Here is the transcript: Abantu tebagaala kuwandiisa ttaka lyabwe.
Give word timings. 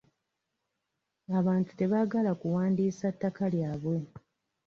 Abantu 1.39 1.71
tebagaala 1.79 2.31
kuwandiisa 2.41 3.07
ttaka 3.15 3.45
lyabwe. 3.53 3.97